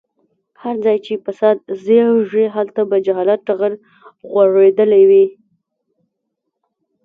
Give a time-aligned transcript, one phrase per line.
[0.61, 3.73] هر ځای چې فساد زيږي هلته به جهالت ټغر
[4.29, 5.25] غوړولی وي.